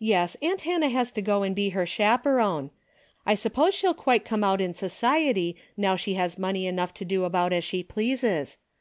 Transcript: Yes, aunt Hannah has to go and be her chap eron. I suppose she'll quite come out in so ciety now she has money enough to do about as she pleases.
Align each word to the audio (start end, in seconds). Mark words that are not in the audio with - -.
Yes, 0.00 0.36
aunt 0.42 0.62
Hannah 0.62 0.88
has 0.88 1.12
to 1.12 1.22
go 1.22 1.44
and 1.44 1.54
be 1.54 1.68
her 1.68 1.86
chap 1.86 2.24
eron. 2.24 2.70
I 3.24 3.36
suppose 3.36 3.72
she'll 3.72 3.94
quite 3.94 4.24
come 4.24 4.42
out 4.42 4.60
in 4.60 4.74
so 4.74 4.86
ciety 4.88 5.54
now 5.76 5.94
she 5.94 6.14
has 6.14 6.36
money 6.36 6.66
enough 6.66 6.92
to 6.94 7.04
do 7.04 7.22
about 7.22 7.52
as 7.52 7.62
she 7.62 7.84
pleases. 7.84 8.56